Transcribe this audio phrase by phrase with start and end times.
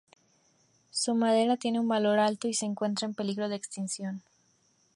[0.89, 4.23] Su madera tiene un valor alto, y se encuentra en peligro de extinción.